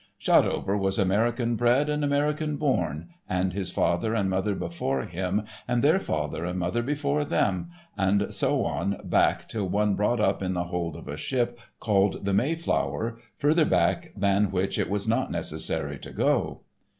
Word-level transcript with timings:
Shotover 0.17 0.75
was 0.75 0.97
American 0.97 1.55
bred 1.55 1.87
and 1.87 2.03
American 2.03 2.57
born, 2.57 3.09
and 3.29 3.53
his 3.53 3.69
father 3.69 4.15
and 4.15 4.31
mother 4.31 4.55
before 4.55 5.03
him 5.03 5.43
and 5.67 5.83
their 5.83 5.99
father 5.99 6.43
and 6.43 6.57
mother 6.57 6.81
before 6.81 7.23
them, 7.23 7.69
and 7.95 8.33
so 8.33 8.65
on 8.65 8.93
and 8.93 9.07
back 9.11 9.47
till 9.47 9.69
one 9.69 9.93
brought 9.93 10.19
up 10.19 10.41
in 10.41 10.55
the 10.55 10.63
hold 10.63 10.95
of 10.95 11.07
a 11.07 11.17
ship 11.17 11.59
called 11.79 12.25
the 12.25 12.33
Mayflower, 12.33 13.19
further 13.37 13.63
back 13.63 14.11
than 14.17 14.49
which 14.49 14.79
it 14.79 14.87
is 14.91 15.07
not 15.07 15.29
necessary 15.29 15.99
to 15.99 16.09
go. 16.11 16.61